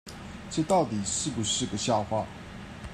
[0.49, 2.25] 這到底是不是個笑話